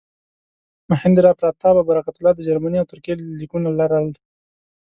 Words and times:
مهیندراپراتاپ 0.89 1.75
او 1.77 1.87
برکت 1.89 2.15
الله 2.17 2.33
د 2.35 2.39
جرمني 2.47 2.77
او 2.79 2.89
ترکیې 2.91 3.15
لیکونه 3.39 3.69
لرل. 3.79 4.07